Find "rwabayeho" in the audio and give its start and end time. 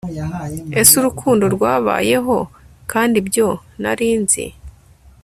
1.55-2.37